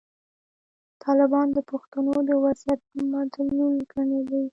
[1.03, 2.81] طالبان د پښتنو د وضعیت
[3.13, 4.43] مدلول ګڼلي.